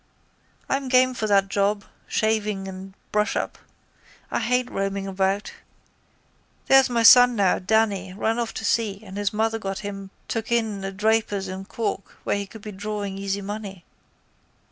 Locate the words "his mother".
9.15-9.59